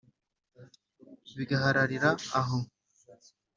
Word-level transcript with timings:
bigahararira 1.37 2.09
aho 2.39 2.57